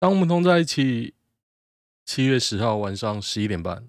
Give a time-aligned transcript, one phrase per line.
[0.00, 1.12] 当我们同在一起，
[2.06, 3.86] 七月十号晚上十一点半。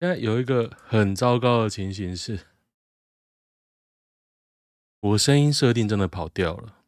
[0.00, 2.46] 现在有一个很糟糕的情形是，
[5.00, 6.78] 我声音设定真的跑掉了。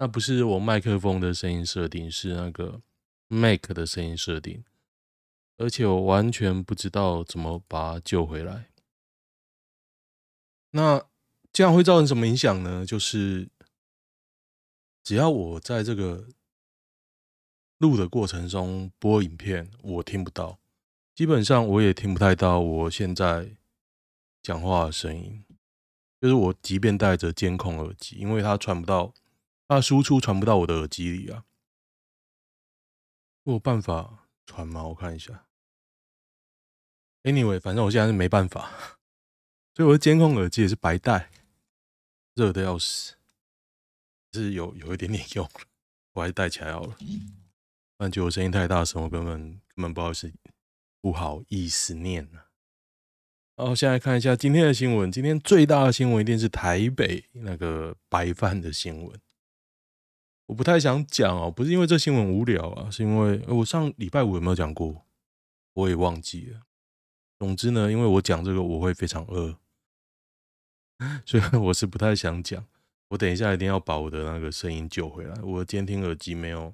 [0.00, 2.82] 那不是我麦克风的声音设定，是那个
[3.28, 4.62] Mac 的声音设定，
[5.56, 8.68] 而且我完全不知道怎么把它救回来。
[10.72, 11.06] 那
[11.50, 12.84] 这样会造成什么影响呢？
[12.84, 13.48] 就是。
[15.02, 16.28] 只要我在这个
[17.78, 20.58] 录的过程中播影片，我听不到，
[21.14, 23.56] 基本上我也听不太到我现在
[24.42, 25.44] 讲话的声音。
[26.20, 29.14] 就是我即便戴着监控耳机，因为它传不到，
[29.66, 31.46] 它输出传不到我的耳机里啊。
[33.44, 34.86] 我有办法传吗？
[34.88, 35.46] 我看一下。
[37.22, 38.70] Anyway，反正我现在是没办法，
[39.74, 41.30] 所以我的监控耳机也是白戴，
[42.34, 43.14] 热的要死。
[44.32, 45.48] 是有有一点点用，
[46.12, 46.96] 我还是戴起来好了。
[47.96, 50.32] 不然觉我声音太大声，我根本根本不好意思，
[51.00, 52.46] 不好意思念了。
[53.56, 59.20] 然后现在看一下今天的新闻，今天最大的新闻一定是台北那个白饭的新闻。
[60.46, 65.04] 我不太想讲哦，不是因为这新闻无聊啊，是因为我上礼拜五有没有讲过？
[65.74, 66.62] 我也忘记了。
[67.38, 69.58] 总之呢，因为我讲这个我会非常饿，
[71.24, 72.66] 所以我是不太想讲。
[73.10, 75.34] 我等一下一定要把我的那个声音救回来。
[75.42, 76.72] 我的监听耳机没有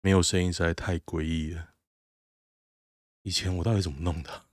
[0.00, 1.68] 没有声音，实在太诡异了。
[3.22, 4.46] 以前我到底怎么弄的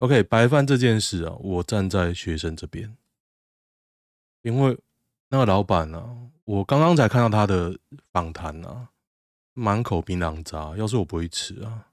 [0.00, 2.94] ？OK，白饭这件事啊，我站在学生这边，
[4.42, 4.78] 因为
[5.28, 7.78] 那个老板啊，我刚刚才看到他的
[8.10, 8.90] 访谈啊，
[9.54, 10.76] 满口槟榔渣。
[10.76, 11.88] 要是我不会吃啊，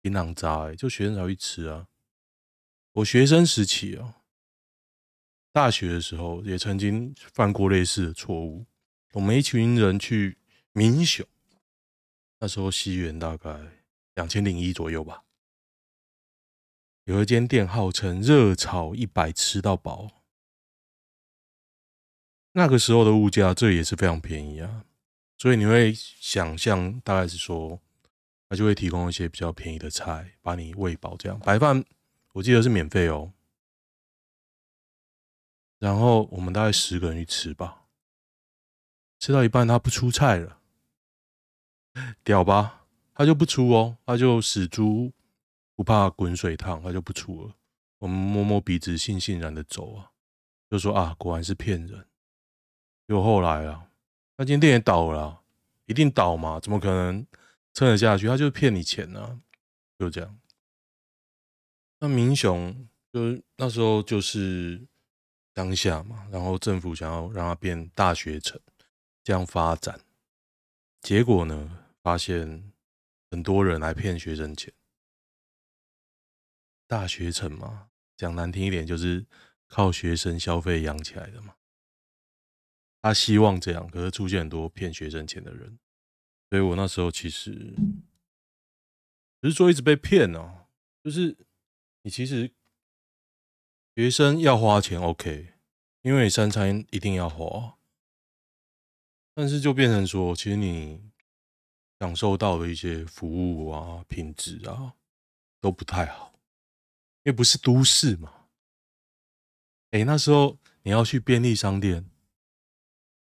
[0.00, 1.88] 槟榔渣，哎，就学生才会吃啊。
[2.92, 4.22] 我学生时期啊。
[5.56, 8.66] 大学的时候也曾经犯过类似的错误。
[9.14, 10.36] 我们一群人去
[10.74, 11.26] 民雄，
[12.40, 13.58] 那时候西元大概
[14.16, 15.22] 两千零一左右吧。
[17.04, 20.22] 有一间店号称热炒一百吃到饱。
[22.52, 24.84] 那个时候的物价，这也是非常便宜啊。
[25.38, 27.80] 所以你会想象，大概是说，
[28.50, 31.16] 他就会提供一些比较便宜的菜，把你喂饱。
[31.16, 31.82] 这样白饭，
[32.34, 33.32] 我记得是免费哦。
[35.86, 37.84] 然后我们大概十个人去吃吧，
[39.20, 40.58] 吃到一半他不出菜了，
[42.24, 42.88] 屌吧？
[43.14, 45.12] 他就不出哦，他就死猪
[45.76, 47.54] 不怕滚水烫，他就不出了。
[47.98, 50.10] 我们摸摸鼻子，悻悻然的走啊，
[50.68, 52.04] 就说啊，果然是骗人。
[53.06, 53.86] 又后来啊，
[54.38, 55.40] 那间店也倒了，
[55.84, 56.58] 一定倒嘛？
[56.58, 57.24] 怎么可能
[57.72, 58.26] 撑得下去？
[58.26, 59.40] 他就是骗你钱呢，
[60.00, 60.36] 就这样。
[62.00, 64.84] 那民雄就那时候就是。
[65.56, 68.60] 当下嘛，然后政府想要让它变大学城，
[69.24, 69.98] 这样发展，
[71.00, 72.70] 结果呢，发现
[73.30, 74.74] 很多人来骗学生钱。
[76.86, 79.24] 大学城嘛，讲难听一点，就是
[79.66, 81.54] 靠学生消费养起来的嘛。
[83.00, 85.78] 他希望这样，可是出现很多骗学生钱的人，
[86.50, 87.74] 所以我那时候其实
[89.40, 90.66] 不是说一直被骗哦，
[91.02, 91.34] 就是
[92.02, 92.52] 你其实。
[93.96, 95.54] 学生要花钱，OK，
[96.02, 97.78] 因为三餐一定要花，
[99.32, 101.00] 但是就变成说，其实你
[101.98, 104.96] 享受到的一些服务啊、品质啊
[105.62, 106.38] 都不太好，
[107.22, 108.48] 因为不是都市嘛。
[109.92, 112.04] 哎，那时候你要去便利商店，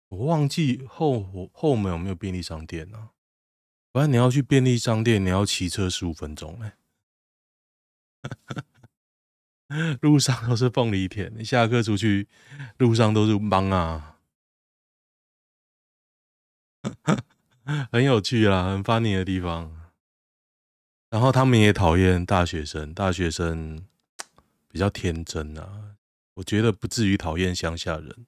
[0.10, 3.12] 我忘记后后门有没有便利商店啊？
[3.94, 6.78] 反正你要去便利商店，你要骑车十五分钟哎。
[10.02, 12.28] 路上都是凤梨田，你下课出去，
[12.78, 14.20] 路上都是芒啊，
[17.92, 19.90] 很有趣啦，很 funny 的地方。
[21.10, 23.88] 然后他们也讨厌大学生，大学生
[24.70, 25.96] 比较天真啊，
[26.36, 28.28] 我觉得不至于讨厌乡下人。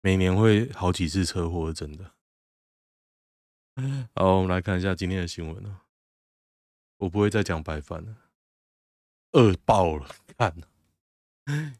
[0.00, 2.12] 每年会好几次车祸，真的。
[4.14, 5.82] 好，我们来看一下今天的新闻啊，
[6.98, 8.16] 我不会再讲白饭了，
[9.32, 10.08] 饿爆了，
[10.38, 10.54] 看。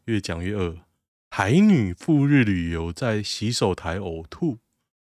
[0.05, 0.85] 越讲越饿。
[1.29, 4.59] 海女赴日旅游，在洗手台呕吐，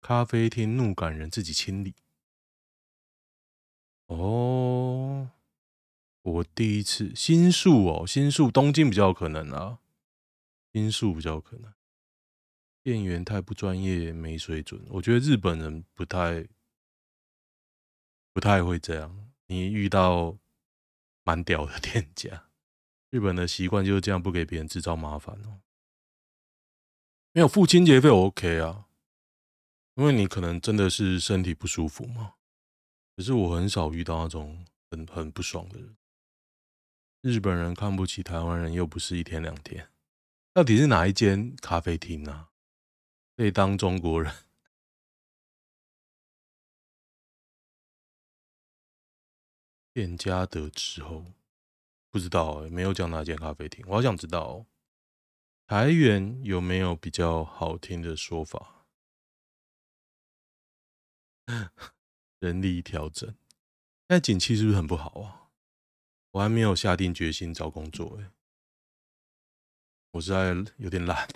[0.02, 1.96] 咖啡厅怒赶人自己清理。
[4.06, 5.32] 哦，
[6.22, 9.80] 我第一次新宿哦，新宿东京比较可能啊，
[10.74, 11.74] 新宿比较可能。
[12.84, 14.84] 店员太不专业，没水准。
[14.90, 16.48] 我觉得日本人不太
[18.34, 19.32] 不太会这样。
[19.48, 20.38] 你遇到
[21.24, 22.51] 蛮屌的店家。
[23.12, 25.62] 日本的习惯就是这样，不给别人制造麻烦哦。
[27.34, 28.88] 没有付清洁费我 OK 啊，
[29.96, 32.36] 因为你可能真的是身体不舒服嘛。
[33.16, 35.96] 可是我很少遇到那种很很不爽的人。
[37.22, 39.92] 日本人看不起台湾人，又不是一天两天。
[40.54, 42.50] 到底是哪一间咖啡厅啊？
[43.36, 44.34] 可以当中国人？
[49.94, 51.26] 店家得知后，
[52.12, 53.84] 不知道、欸，没有讲哪间咖啡厅。
[53.88, 54.68] 我好想知道、喔，
[55.66, 58.86] 台元有没有比较好听的说法？
[62.40, 63.38] 人力调整，现
[64.10, 65.52] 在景气是不是很不好啊？
[66.32, 68.32] 我还没有下定决心找工作、欸，
[70.12, 71.28] 我实在有点懒，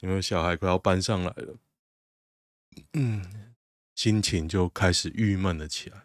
[0.00, 1.58] 因为小孩快要搬上来了，
[2.94, 3.54] 嗯，
[3.94, 6.03] 心情就开始郁闷了起来。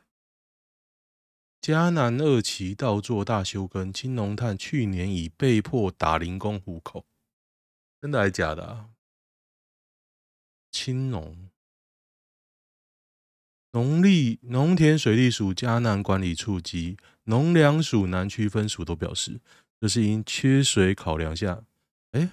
[1.62, 7.06] 嘉南二期稻作大休耕，青农炭去年已被迫打零工糊口，
[8.02, 8.90] 真的还假的啊？
[10.72, 11.50] 青农
[13.72, 19.42] 农力农田水利署嘉南管理处及农粮署南区分署都表示，
[19.82, 21.66] 这是因缺水考量下。
[22.12, 22.32] 哎，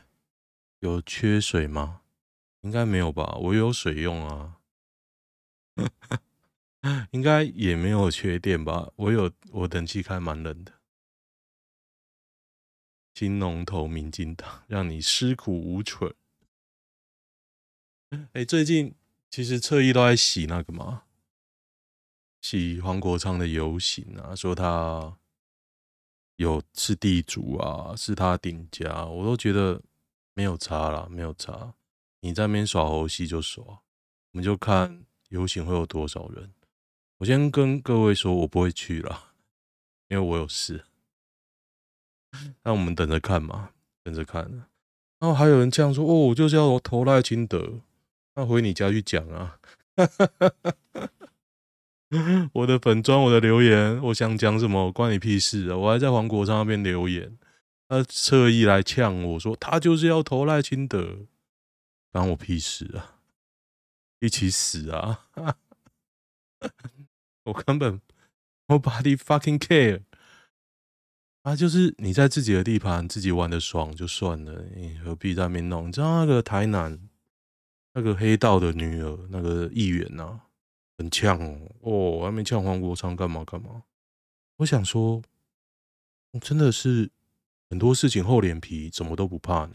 [0.78, 2.02] 有缺水吗？
[2.60, 4.58] 应该没有吧，我有水用啊。
[7.10, 8.92] 应该也没有缺电吧？
[8.96, 10.72] 我有，我冷气开蛮冷的。
[13.14, 16.14] 新龙头民进党，让你吃苦无存。
[18.32, 18.94] 哎，最近
[19.30, 21.04] 其实侧翼都在洗那个嘛，
[22.42, 25.16] 洗黄国昌的游行啊，说他
[26.36, 29.82] 有是地主啊，是他顶家，我都觉得
[30.34, 31.74] 没有差啦，没有差。
[32.20, 33.82] 你在那边耍猴戏就耍，我
[34.32, 36.52] 们就看游行会有多少人。
[37.18, 39.32] 我先跟各位说，我不会去了，
[40.08, 40.84] 因为我有事。
[42.62, 43.70] 那我们等着看嘛，
[44.02, 44.50] 等着看。
[45.18, 47.80] 然后还有人这样说：“哦，我就是要投赖清德。”
[48.36, 49.58] 那回你家去讲啊！
[52.52, 55.76] 我的粉专，我的留言，我想讲什么关你屁事啊！
[55.76, 57.38] 我还在黄国昌那边留言，
[57.88, 61.20] 他侧翼来呛我说他就是要投赖清德，
[62.12, 63.16] 关我屁事啊！
[64.20, 65.24] 一起死啊！
[67.46, 68.00] 我根本
[68.66, 70.02] nobody fucking care
[71.42, 71.54] 啊！
[71.54, 75.86] 就是你在自己的地盘自己玩的爽就算了，你何必在那边弄？
[75.86, 77.08] 你知道那个台南
[77.94, 80.40] 那个黑道的女儿那个议员呐、啊，
[80.98, 83.84] 很呛哦，哦，还没呛黄国昌干嘛干嘛？
[84.56, 85.22] 我想说，
[86.40, 87.10] 真的是
[87.70, 89.74] 很多事情厚脸皮，什么都不怕呢。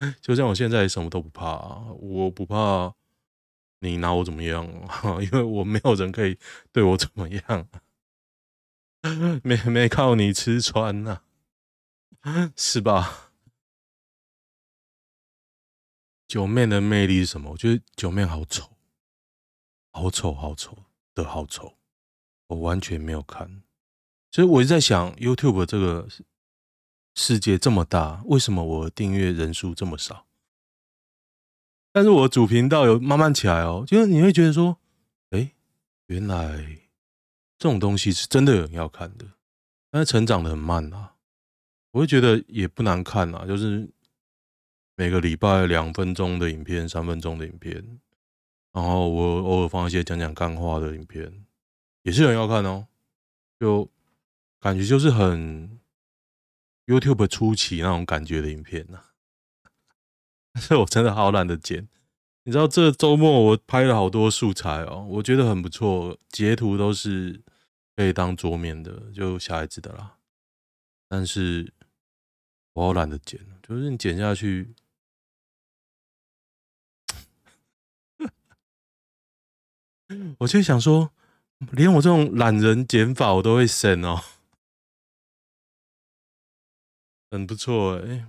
[0.20, 2.92] 就像我现在什么都不怕，我不怕。
[3.80, 4.66] 你拿我怎么样？
[5.22, 6.38] 因为我没有人可以
[6.72, 7.68] 对我怎么样，
[9.42, 11.22] 没没靠你吃穿呐、
[12.56, 13.32] 是吧？
[16.26, 17.52] 九妹的魅力是什么？
[17.52, 18.76] 我觉得九妹好丑，
[19.92, 20.84] 好丑，好丑
[21.14, 21.78] 的好丑，
[22.48, 23.62] 我完全没有看。
[24.30, 26.06] 所以我一直在想，YouTube 这个
[27.14, 30.27] 世界这么大，为什么我订阅人数这么少？
[31.98, 34.78] 但是我主频道有慢慢起来哦，就是你会觉得说，
[35.30, 35.50] 哎，
[36.06, 36.56] 原来
[37.58, 39.26] 这种东西是真的有人要看的，
[39.90, 41.14] 但是成长的很慢啊。
[41.90, 43.90] 我会觉得也不难看啊，就是
[44.94, 47.98] 每个礼拜两分钟的影片，三分钟的影片，
[48.72, 51.44] 然后我偶尔放一些讲讲干话的影片，
[52.04, 52.86] 也是有人要看哦。
[53.58, 53.90] 就
[54.60, 55.80] 感觉就是很
[56.86, 59.07] YouTube 初期那种感觉的影片呐、啊。
[60.66, 61.88] 这我真的好懒得剪，
[62.44, 67.42] 你知道这周末我拍了好多素材哦，我觉得很不错，截图都是
[67.96, 70.18] 可以当桌面的，就小孩子的啦。
[71.08, 71.72] 但是
[72.74, 74.74] 我好懒得剪，就是你剪下去，
[80.38, 81.10] 我就想说，
[81.72, 84.22] 连我这种懒人剪法我都会省哦，
[87.30, 88.26] 很不错哎、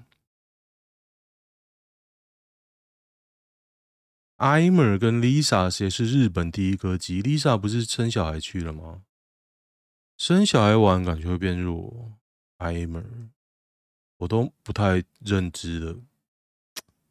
[4.39, 9.03] 艾玛跟 Lisa 谁是日本第一歌姬？Lisa 不是生小孩去了吗？
[10.15, 12.13] 生小孩完感觉会变弱。
[12.55, 13.03] 艾玛，
[14.15, 15.98] 我都不太认知的，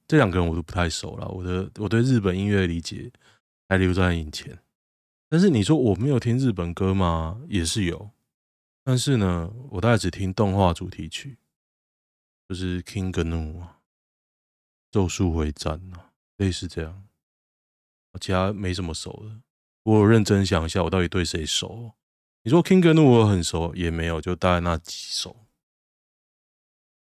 [0.07, 1.29] 这两个人我都不太熟了。
[1.29, 3.13] 我的我对日本音乐理解
[3.69, 4.59] 还留在以前。
[5.29, 7.43] 但是你说我没有听日本歌吗？
[7.47, 8.11] 也是有。
[8.83, 11.37] 但是呢，我大概只听动画主题曲，
[12.49, 13.81] 就是 King Gnu 啊，
[14.91, 17.05] 咒术回战啊，类似这样。
[18.21, 19.41] 其他没什么熟的，
[19.83, 21.93] 我有认真想一下，我到底对谁熟？
[22.43, 25.37] 你说 King Gnu 我很熟，也没有，就大概那几首。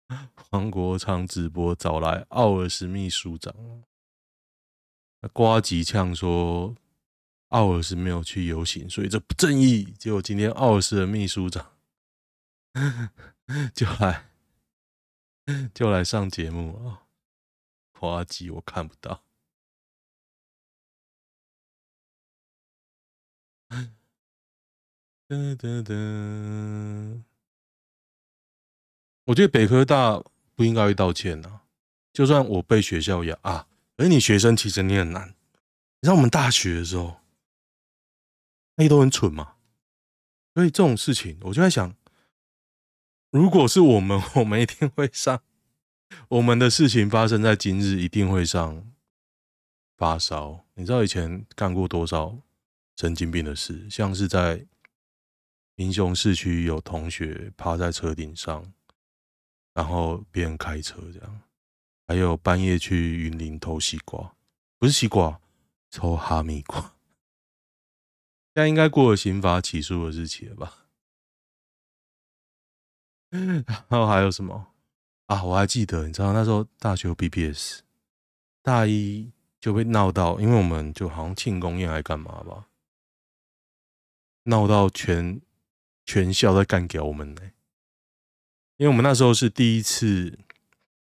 [0.36, 3.84] 黄国昌直播找来奥尔史秘书长，
[5.32, 6.76] 呱吉呛说
[7.50, 9.86] 奥尔斯没有去游行，所以这不正义。
[9.98, 11.72] 结果今天奥尔斯的秘书长
[13.74, 14.26] 就来
[15.74, 17.04] 就来上节目了。
[18.00, 19.24] 呱吉我看不到。
[25.30, 27.24] 噔噔噔，
[29.26, 30.22] 我觉得北科大
[30.56, 31.62] 不应该会道歉呐、啊。
[32.12, 35.30] 就算我被学校压啊，而你学生其实你很难。
[35.30, 37.18] 你知道我们大学的时候，
[38.76, 39.56] 那些都很蠢嘛。
[40.54, 41.96] 所以这种事情，我就在想，
[43.32, 45.42] 如果是我们， 我们一定会上。
[46.28, 48.94] 我们的事情发生在今日，一定会上
[49.98, 50.64] 发烧。
[50.76, 52.38] 你知道以前干过多少
[53.04, 53.90] 神经病的事？
[53.90, 54.66] 像是在。
[55.76, 58.72] 民雄市区有同学趴在车顶上，
[59.74, 61.42] 然后别人开车这样，
[62.08, 64.36] 还有半夜去云林偷西瓜，
[64.78, 65.42] 不是西瓜，
[65.90, 66.80] 偷哈密瓜。
[68.54, 70.86] 现在应该过了刑罚起诉的日期了吧？
[73.32, 74.68] 然后还有什么
[75.26, 75.44] 啊？
[75.44, 77.82] 我还记得，你知道那时候大学有 BBS，
[78.62, 82.68] 大一就被闹到，因为我们就好像庆功宴还干嘛吧，
[84.44, 85.42] 闹到全。
[86.06, 87.42] 全校在干掉我们呢，
[88.76, 90.38] 因为我们那时候是第一次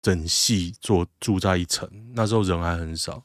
[0.01, 3.23] 整系做住在一层，那时候人还很少，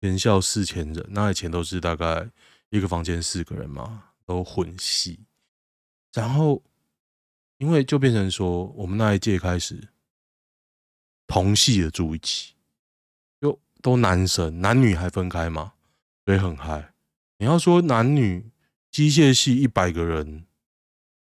[0.00, 2.28] 全校四千人，那以前都是大概
[2.70, 5.20] 一个房间四个人嘛，都混系。
[6.12, 6.60] 然后
[7.58, 9.90] 因为就变成说，我们那一届开始
[11.28, 12.54] 同系的住一起，
[13.40, 15.74] 就都男生，男女还分开嘛，
[16.24, 16.92] 所以很嗨。
[17.38, 18.50] 你要说男女
[18.94, 20.46] 机械系一百个人。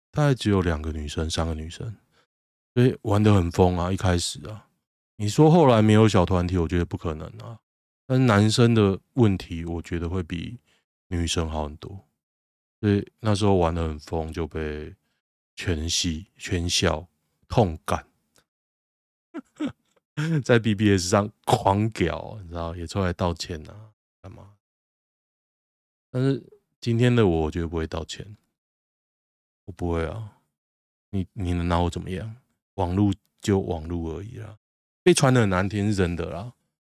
[0.09, 1.95] 大概只有两个女生，三个女生，
[2.73, 3.91] 所以玩得很疯啊！
[3.91, 4.67] 一开始啊，
[5.17, 7.59] 你说后来没有小团体，我觉得不可能啊。
[8.07, 10.57] 但是男生的问题，我觉得会比
[11.09, 12.07] 女生好很多。
[12.79, 14.95] 所以那时候玩得很疯，就被
[15.55, 17.07] 全系全校
[17.47, 18.07] 痛干，
[20.43, 23.91] 在 BBS 上狂屌，你知道，也出来道歉啊，
[24.23, 24.53] 干嘛？
[26.09, 26.43] 但是
[26.79, 28.37] 今天的我，我觉得不会道歉。
[29.65, 30.37] 我不会啊，
[31.09, 32.37] 你你能拿我怎么样？
[32.75, 34.57] 网路就网路而已啦，
[35.03, 36.53] 被传的很难听是真的啦。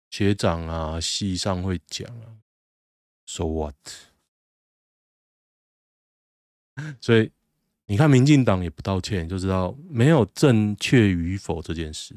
[0.10, 2.38] 学长啊，系上会讲啊
[3.26, 3.76] ，So what？
[7.02, 7.32] 所以
[7.86, 12.16] 你看，民进党也不道歉，就知道没有正确与否这件事，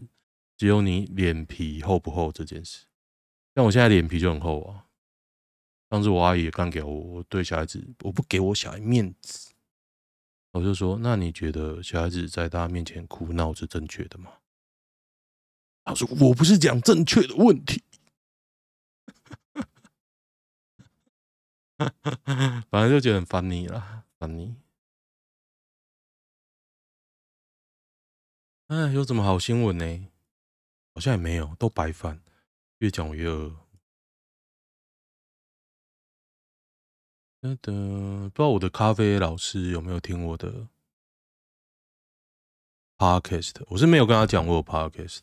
[0.56, 2.86] 只有你脸皮厚不厚这件事。
[3.54, 4.85] 像我现在脸皮就很厚啊。
[5.88, 9.52] 当时我阿姨也刚给我，我对小孩子，我不给我小孩面子。
[10.52, 14.32] 我就说：“那你觉得小孩子在大家面前哭闹是正确的吗？”
[15.84, 17.82] 他说：“我不是讲正确的问题，
[22.70, 24.56] 反正就觉得很烦你了，烦你。”
[28.68, 30.08] 哎，有什么好新闻呢？
[30.94, 32.22] 好像也没有，都白饭，
[32.78, 33.65] 越讲我越饿。
[37.40, 40.68] 的，不知道我的咖啡老师有没有听我的
[42.98, 43.54] podcast？
[43.68, 45.20] 我是没有跟他讲过 podcast，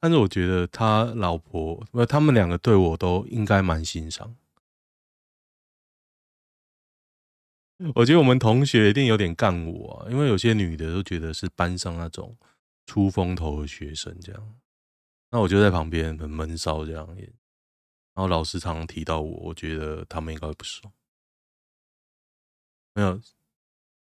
[0.00, 4.36] 但是我觉得他老婆，他们两个对我都应该蛮欣赏。
[7.94, 12.36] 我觉得我们同学一定有点干我啊，因为有些女的都觉得是班上那种
[12.86, 14.56] 出风头的学生这样，
[15.30, 17.32] 那我就在旁边很闷骚这样也。
[18.18, 20.92] 然后老师常常提到我，我觉得他们应该会不爽。
[22.92, 23.20] 没有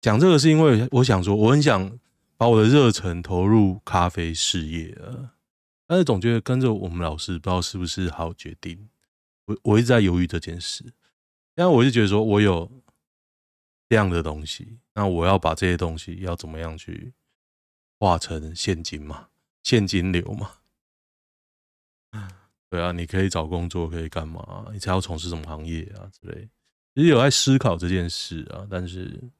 [0.00, 1.98] 讲这个是因为我想说，我很想
[2.36, 5.34] 把我的热忱投入咖啡事业啊，
[5.88, 8.88] 但是总觉得跟着我们老师，不知道是不是好决定。
[9.46, 10.84] 我我一直在犹豫这件事，
[11.56, 12.70] 因为我就觉得说我有
[13.88, 17.12] 这样的东西，那我要把这些东西要怎么样去
[17.98, 19.30] 化成现金嘛，
[19.64, 20.58] 现金流嘛。
[22.74, 24.66] 对啊，你可以找工作，可以干嘛？
[24.72, 26.48] 你才要从事什么行业啊之类？
[26.92, 29.30] 其实有在思考这件事啊，但是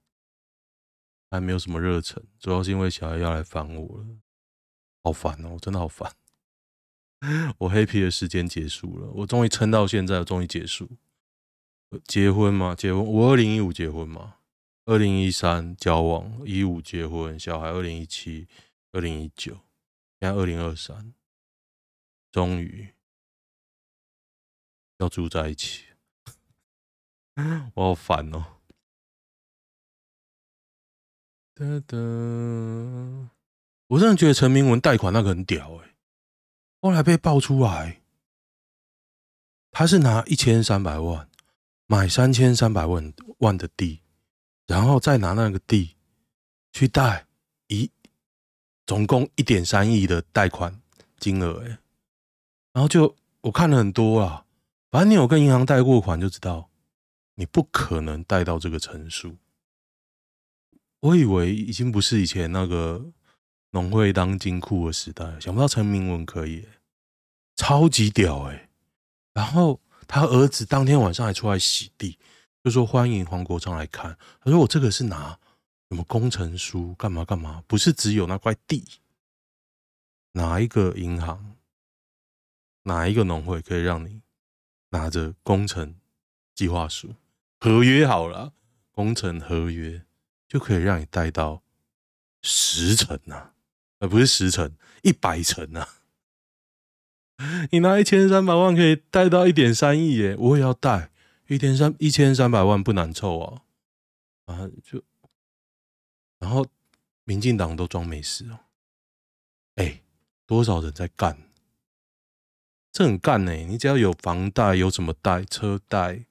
[1.33, 2.23] 还没有什么热忱。
[2.39, 4.07] 主要是因为小孩要来烦我了，
[5.03, 5.51] 好烦哦！
[5.55, 6.13] 我真的好烦。
[7.59, 10.89] 我 happy 的时间结束了，我终于撑到现在，终于结束。
[12.07, 12.77] 结婚吗？
[12.77, 13.05] 结婚？
[13.05, 14.37] 我二零一五结婚嘛？
[14.85, 18.47] 二零一三交往，一五结婚，小孩二零一七，
[18.93, 19.55] 二零一九，
[20.21, 21.13] 现在二零二三，
[22.31, 22.94] 终于。
[25.05, 25.85] 要住在一起，
[27.75, 28.43] 我好烦哦！
[31.53, 31.99] 哒哒，
[33.89, 35.95] 我真的觉得陈明文贷款那个很屌哎，
[36.81, 38.01] 后来被爆出来，
[39.71, 41.29] 他是拿一千三百万
[41.87, 44.01] 买三千三百万万的地，
[44.67, 45.97] 然后再拿那个地
[46.73, 47.27] 去贷
[47.67, 47.91] 一
[48.87, 50.81] 总共一点三亿的贷款
[51.19, 51.79] 金额，哎，
[52.73, 54.44] 然后就我看了很多啊，
[54.95, 56.71] 反正你有跟银行贷过款就知道，
[57.35, 59.37] 你不可能贷到这个成数。
[61.01, 63.05] 我以为已经不是以前那个
[63.71, 66.69] 农会当金库的时代，想不到陈明文可以，
[67.57, 68.69] 超级屌哎！
[69.33, 72.17] 然后他儿子当天晚上还出来洗地，
[72.63, 74.17] 就说欢迎黄国昌来看。
[74.45, 75.37] 他说我这个是拿
[75.89, 78.85] 什么工程书干嘛干嘛，不是只有那块地。
[80.35, 81.57] 哪一个银行，
[82.85, 84.21] 哪一个农会可以让你
[84.95, 85.97] 拿着工程
[86.55, 87.17] 计划书
[87.59, 88.53] 合约好了，
[88.93, 90.05] 工程合约？
[90.47, 91.65] 就可以让你贷到
[92.41, 93.51] 十成呐，
[93.99, 95.89] 呃不是十成，一百成呐。
[97.73, 101.11] 你拿一千三百万可以贷到一点三亿耶，我也要贷
[101.49, 103.63] 一点三一千三百万不难凑啊。
[104.45, 105.03] 啊，就
[106.39, 106.65] 然后
[107.25, 108.61] 民进党都装没事哦。
[109.75, 110.03] 哎，
[110.47, 111.37] 多少人在干？
[112.95, 113.53] 这很干呢。
[113.53, 116.25] 你只要有房贷，有什么贷，车贷，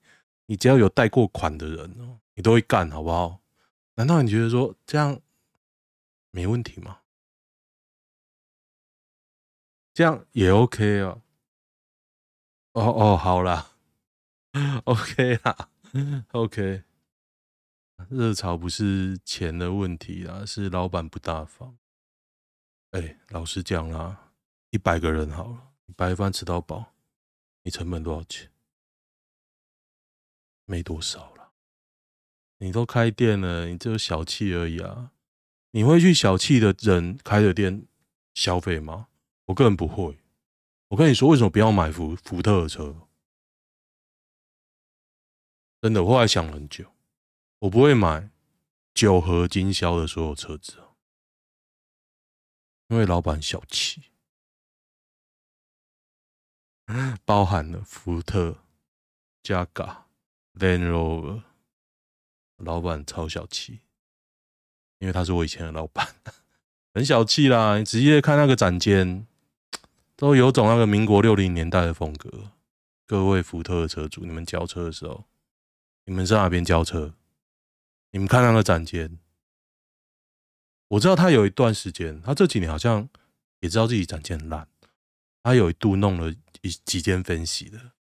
[0.46, 3.42] 你只要有贷过款的人哦，你都会干，好不好？
[3.96, 5.20] 难道你觉得说这样
[6.30, 7.00] 没问题吗？
[9.92, 11.20] 这样也 OK 哦。
[12.72, 13.72] 哦哦，好啦
[14.84, 15.68] ，OK 啦
[16.32, 16.82] ，OK。
[18.08, 21.76] 热潮不是钱的问题啊，是老板不大方。
[22.92, 24.32] 哎，老实讲啦，
[24.70, 26.94] 一百个人好了，白饭吃到饱，
[27.62, 28.50] 你成本多少钱？
[30.64, 31.52] 没多少了。
[32.58, 35.12] 你都开店了，你只有小气而已啊！
[35.72, 37.86] 你会去小气的人开的店
[38.32, 39.08] 消费吗？
[39.46, 40.18] 我个人不会。
[40.88, 43.08] 我跟你说，为什么不要买福福特的车？
[45.82, 46.90] 真的，我后来想很久，
[47.58, 48.30] 我不会买
[48.94, 50.78] 九合经销的所有车子，
[52.88, 54.04] 因为老板小气，
[57.24, 58.58] 包含了福特、
[59.42, 60.06] 加嘎、
[60.54, 61.42] Land Rover。
[62.58, 63.80] 老板超小气，
[65.00, 66.14] 因为他是我以前的老板，
[66.94, 67.76] 很小气啦。
[67.76, 69.26] 你直接看那个展间，
[70.14, 72.52] 都有种那个民国六零年代的风格。
[73.06, 75.24] 各位福特车主，你们交车的时候，
[76.04, 77.12] 你们在哪边交车？
[78.12, 79.18] 你们看那个展间，
[80.86, 83.08] 我知道他有一段时间，他这几年好像
[83.58, 84.68] 也知道自己展间很烂，
[85.44, 87.92] 他有一度弄了一几间分析的。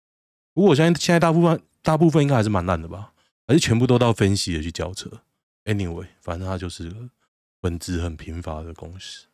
[0.53, 3.13] 不过我相信现在大部分大部分应该还是蛮烂的吧。
[3.45, 5.21] 还是全部都到分析的去交车
[5.65, 7.10] ，anyway，反正他就是个
[7.60, 9.27] 本质很贫乏的公司。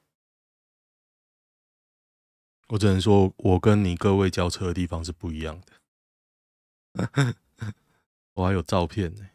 [2.70, 7.36] 我只能说，我跟你各位交车的地方是不一样的。
[8.34, 9.30] 我还有照片呢。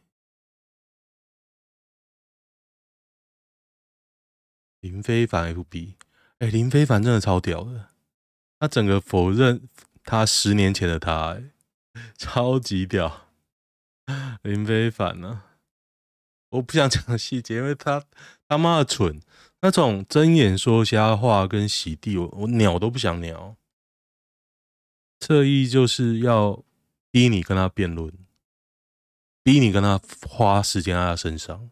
[4.80, 5.94] 林非凡 FB，
[6.38, 7.93] 哎，林非凡真的超屌的，
[8.58, 9.68] 他整个否认
[10.02, 11.38] 他十年前的他，
[12.16, 13.28] 超级屌。
[14.42, 15.42] 林飞凡呢？
[16.50, 18.04] 我不想讲细节，因为他
[18.48, 19.20] 他妈的蠢。
[19.62, 23.56] 那种睁眼说瞎话跟洗地，我我鸟都不想鸟。
[25.18, 26.62] 特意就是要
[27.10, 28.12] 逼你跟他辩论，
[29.42, 31.70] 逼你跟他花时间在他身上，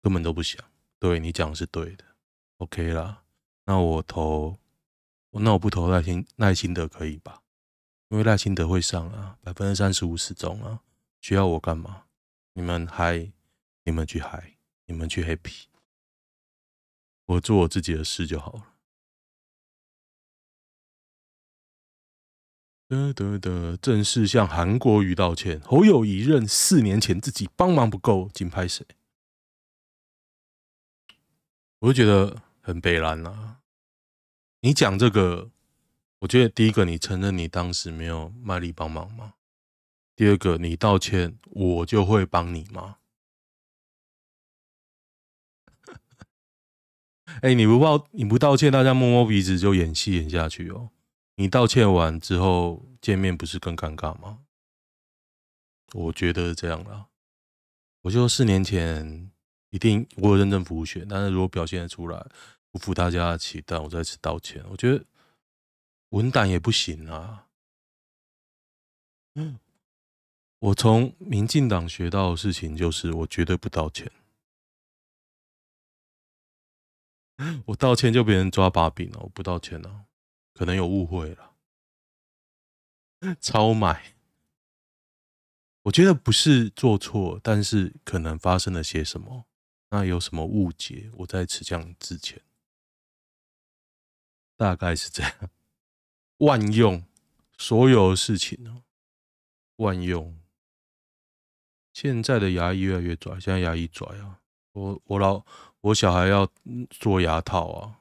[0.00, 0.64] 根本都不想。
[1.00, 2.04] 对，你讲的是对的
[2.58, 3.24] ，OK 啦。
[3.66, 4.56] 那我投，
[5.40, 7.42] 那我不投赖清赖清德可以吧？
[8.08, 10.80] 因为赖清德会上啊，百分之三十五始终啊。
[11.20, 12.04] 需要我干嘛？
[12.52, 13.32] 你们嗨，
[13.84, 15.64] 你们去嗨，你们去 happy，
[17.24, 18.74] 我做我自己的事就好了。
[22.86, 25.58] 得得得，正式向韩国瑜道歉。
[25.62, 28.86] 侯友宜认四年前自己帮忙不够，紧拍谁？
[31.78, 33.62] 我就觉得很北烂啊！
[34.64, 35.50] 你讲这个，
[36.20, 39.34] 我觉得第一个，你承认你当时没有卖力帮忙吗？
[40.16, 42.96] 第二个，你道歉，我就会帮你吗？
[47.42, 50.88] 哎、你不报，你不道歉，大家摸摸鼻子就演戏演下去哦。
[51.34, 54.46] 你道歉完之后见面不是更尴尬吗？
[55.92, 57.08] 我觉得是这样啦。
[58.00, 59.30] 我就四年前
[59.68, 62.26] 一定我有认真服务选，但是如果表现得出来
[62.74, 64.60] 不负大家的期待，我再次道歉。
[64.68, 65.04] 我觉得
[66.08, 67.46] 文胆也不行啊。
[70.58, 74.10] 我从民进党学到的事情就是，我绝对不道歉。
[77.66, 80.06] 我道歉就别人抓把柄了，我不道歉了，
[80.52, 81.54] 可能有误会了。
[83.40, 84.16] 超买。
[85.82, 89.46] 我觉得不是做错，但是可能发生了些什么，
[89.90, 91.08] 那有什么误解？
[91.18, 92.42] 我在持枪之前，
[94.56, 95.32] 大概是这样。
[96.38, 97.04] 万用，
[97.56, 98.82] 所有的事情呢，
[99.76, 100.36] 万用。
[101.92, 104.40] 现在的牙医越来越拽，现在牙医拽啊！
[104.72, 105.44] 我我老
[105.80, 106.48] 我小孩要
[106.90, 108.00] 做牙套啊，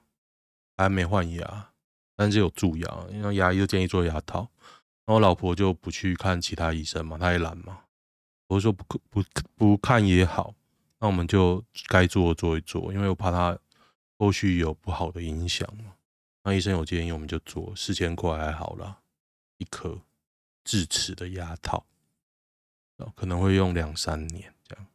[0.76, 1.72] 还没换牙，
[2.16, 4.50] 但是有蛀牙，因为牙医就建议做牙套。
[5.06, 7.82] 然后老婆就不去看其他医生嘛，她也懒嘛。
[8.48, 9.24] 我说不不
[9.56, 10.56] 不看也好，
[11.00, 13.56] 那我们就该做做一做，因为我怕她
[14.18, 15.94] 后续有不好的影响嘛。
[16.44, 19.00] 那医生有建议，我们就做，四千块还好啦，
[19.58, 20.02] 一颗
[20.64, 21.86] 智齿的牙套，
[23.16, 24.86] 可能会用两三年这样，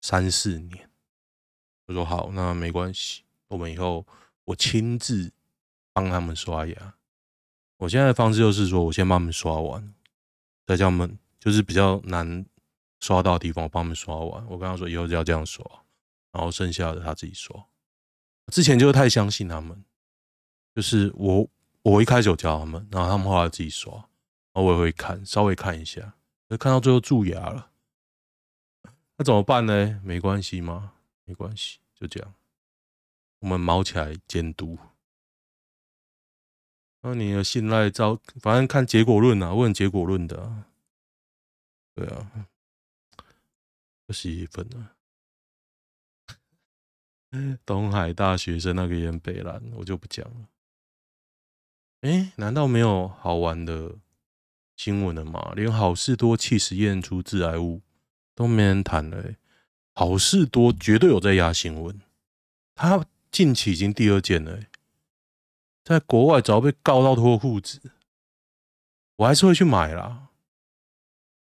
[0.00, 0.88] 三四年。
[1.86, 4.06] 我说好，那没关系，我们以后
[4.44, 5.30] 我亲自
[5.92, 6.94] 帮他们刷牙。
[7.76, 9.94] 我现在的方式就是说，我先帮他们刷完，
[10.66, 12.46] 再叫他们就是比较难
[13.00, 14.46] 刷到的地方，我帮他们刷完。
[14.46, 15.62] 我跟他说以后就要这样刷，
[16.32, 17.66] 然后剩下的他自己刷。
[18.50, 19.84] 之前就是太相信他们，
[20.74, 21.48] 就是我
[21.82, 26.14] 我一开始有教他们，然后他们后来自己刷，然后我也会看，稍微看一下，
[26.48, 27.70] 就看到最后蛀牙了，
[29.16, 30.00] 那怎么办呢？
[30.02, 30.94] 没关系吗？
[31.24, 32.34] 没关系，就这样，
[33.38, 34.76] 我们卯起来监督。
[37.02, 40.66] 那你的信赖照，反正看结果论啊，问结果论的啊。
[41.94, 42.48] 对啊，
[44.08, 44.96] 二十一分了。
[47.64, 50.48] 东海大学生那个演北兰，我就不讲了。
[52.04, 53.96] 哎，难道没有好玩的
[54.76, 55.54] 新闻了吗？
[55.56, 57.80] 连好事多气实验出致癌物
[58.34, 59.36] 都没人谈了。
[59.94, 61.98] 好事多绝对有在压新闻，
[62.74, 64.60] 他近期已经第二件了。
[65.82, 67.80] 在国外早被告到脱裤子，
[69.16, 70.28] 我还是会去买啦，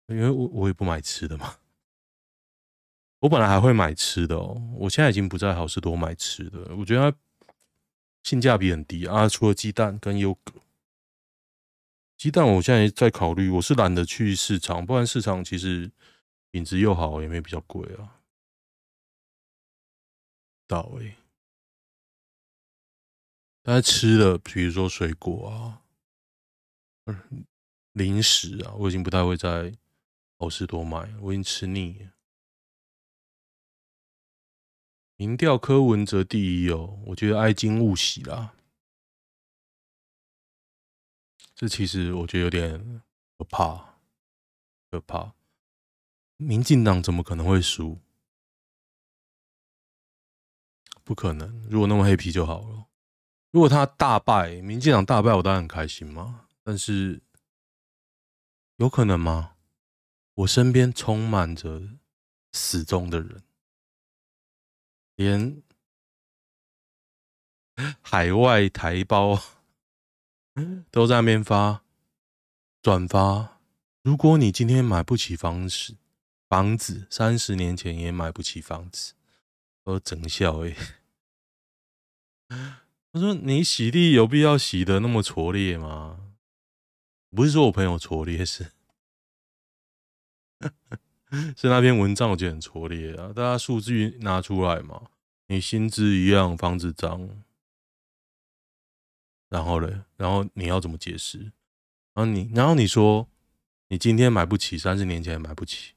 [0.08, 1.54] 因为我我也不买吃的嘛。
[3.20, 7.16] 我本来还会买吃的哦，我现在已经不在好事多买吃的，我觉得
[8.22, 9.28] 性价比很低啊。
[9.28, 10.54] 除了鸡蛋跟优格，
[12.16, 15.90] 鸡蛋我现在在考虑，我是懒得去市场，不然市场其实
[16.50, 18.20] 品质又好，也没比较贵啊。
[20.66, 21.14] 到位。
[23.62, 25.82] 大家吃的，比如说水果啊，
[27.92, 29.72] 零食啊，我已经不太会在
[30.38, 32.10] 好市多买，我已经吃腻了。
[35.22, 38.54] 民调柯文哲第一哦，我觉得哀金勿喜啦。
[41.54, 43.00] 这其实我觉得有点
[43.38, 44.00] 可怕，
[44.90, 45.32] 可怕。
[46.38, 48.00] 民进党怎么可能会输？
[51.04, 52.86] 不可能，如果那么黑皮就好了。
[53.52, 56.48] 如果他大败，民进党大败，我当然很开心嘛。
[56.64, 57.22] 但是
[58.74, 59.54] 有可能吗？
[60.34, 61.80] 我身边充满着
[62.52, 63.40] 死忠的人，
[65.22, 65.62] 连
[68.00, 69.40] 海外台胞
[70.90, 71.84] 都在那边发
[72.82, 73.60] 转发。
[74.02, 75.96] 如果你今天买不起房子，
[76.48, 79.14] 房子三十年前也买不起房子，
[79.84, 80.74] 我整笑诶、
[82.48, 82.76] 欸。
[83.12, 86.34] 他说：“你洗地有必要洗的那么拙劣吗？
[87.30, 88.72] 不是说我朋友拙劣，是
[91.56, 93.32] 是那篇文章我觉得很拙劣啊！
[93.32, 95.11] 大家数据拿出来嘛，
[95.52, 97.28] 你薪资一样，房子涨，
[99.50, 101.40] 然后嘞，然后你要怎么解释？
[102.14, 103.28] 然后你，然后你说
[103.88, 105.92] 你今天买不起，三十年前也买不起，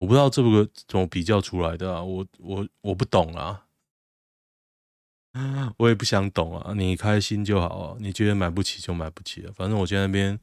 [0.00, 2.02] 我不知道这个怎么比较出来的啊！
[2.02, 3.68] 我我我不懂啊！”
[5.78, 7.96] 我也不想懂啊，你开心就好啊。
[8.00, 10.38] 你觉得买不起就买不起啊，反正我现在那边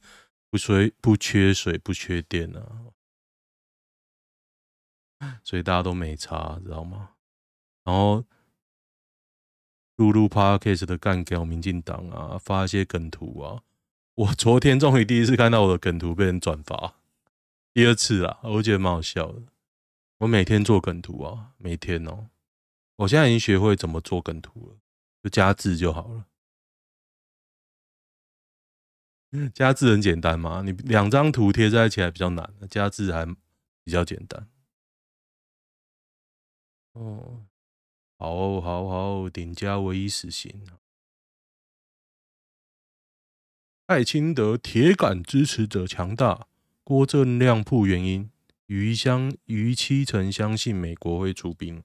[0.50, 2.90] 不水不缺水不缺电啊，
[5.46, 7.14] 所以大家都没差，知道吗？
[7.84, 8.24] 然后
[9.96, 13.62] 录录 Podcast 的干掉民进党啊，发一些梗图啊。
[14.14, 16.96] 我昨天终于第一次看到我的梗图被人转发，
[17.72, 19.42] 第二次啦，我觉得蛮好笑的。
[20.18, 22.28] 我每天做梗图啊，每天哦。
[22.96, 24.76] 我现在已经学会怎么做梗图了，
[25.22, 26.26] 就加字就好了。
[29.54, 33.24] 加字很简单嘛，你两张图贴在一起还比较难，加字还
[33.84, 34.48] 比较简单。
[36.92, 37.46] 哦，
[38.20, 40.62] 好好好，顶加唯一死刑。
[43.86, 46.46] 赖清德铁杆支持者强大，
[46.84, 48.30] 郭正亮铺原因，
[48.66, 51.82] 逾相逾七成相信美国会出兵。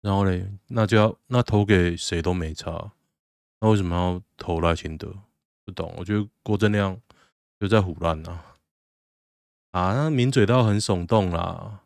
[0.00, 2.92] 然后嘞，那就要那投给谁都没差，
[3.60, 5.14] 那为什么要投赖清德？
[5.66, 5.94] 不懂。
[5.98, 6.98] 我觉得郭正亮
[7.60, 8.42] 就在胡乱呐，
[9.72, 11.84] 啊，那抿嘴到很耸动啦。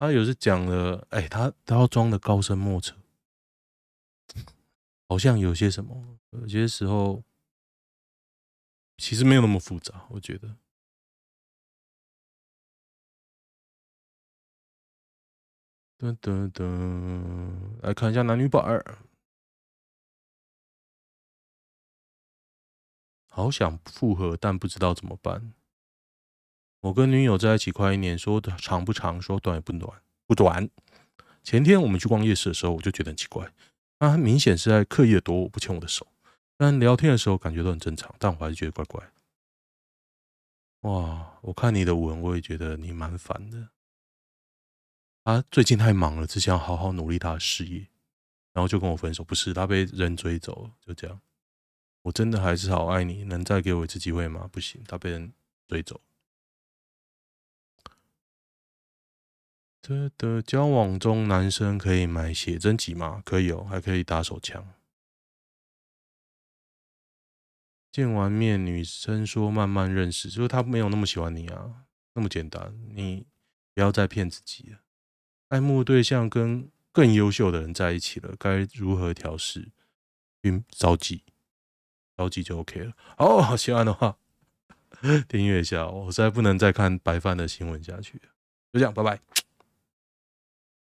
[0.00, 2.96] 他有时讲了，哎、欸，他要装的高深莫测，
[5.06, 7.22] 好像有些什么，有些时候
[8.96, 10.56] 其实没有那么复杂，我觉得。
[15.98, 18.82] 噔噔噔，来看一下男女版。
[23.28, 25.52] 好想复合，但不知道怎么办。
[26.80, 30.68] 我跟女友在一起快一年，说长不长，说短也不短，不短。
[31.42, 33.52] 前天我们去逛夜市的时候，我就觉得很奇怪，
[33.98, 36.06] 她明显是在刻意的躲我不牵我的手，
[36.56, 39.12] 但聊天的时候感觉都很正常，但我还是觉得怪怪。
[40.82, 43.68] 哇，我看你的文，我也觉得你蛮烦的。
[45.22, 47.86] 他最近太忙了，只想好好努力他的事业，
[48.54, 49.22] 然后就跟我分手。
[49.22, 51.20] 不是他被人追走了，就这样。
[52.02, 54.48] 我真的还是好爱你，能再给我一次机会吗？
[54.50, 55.30] 不行，他被人
[55.68, 56.00] 追走。
[59.82, 63.22] 的的交往中，男生可以买写真集吗？
[63.24, 64.66] 可以哦，还可以打手枪。
[67.90, 72.72] 见完面，女生说慢慢认识，就是她没有那么喜欢你啊，那么简单。
[72.94, 73.26] 你
[73.74, 74.78] 不要再骗自己了。
[75.48, 79.72] 爱慕对象跟更优秀的人在一起了，该如何调适？
[80.40, 81.24] 别着急，
[82.16, 82.92] 着急就 OK 了。
[83.18, 84.16] 哦，喜欢的话
[85.28, 88.18] 订阅一下，我实在不能再看白饭的新闻下去。
[88.72, 89.20] 就这样，拜拜。